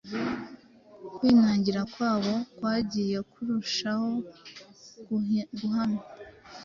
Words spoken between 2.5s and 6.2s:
kwagiye kurushaho guhama.